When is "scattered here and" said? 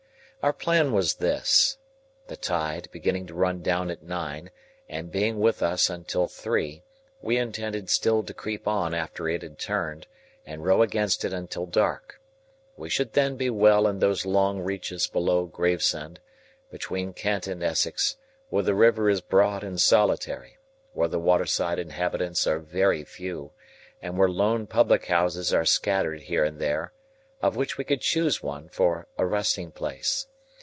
25.65-26.57